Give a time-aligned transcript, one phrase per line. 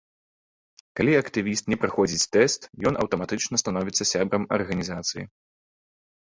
[0.99, 2.61] Калі актывіст не праходзіць тэст,
[2.91, 5.23] ён аўтаматычна становіцца сябрам арганізацыі.